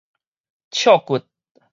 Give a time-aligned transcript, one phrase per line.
[0.71, 1.21] 尺骨